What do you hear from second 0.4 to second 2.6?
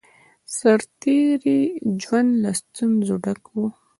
سرتېری ژوند له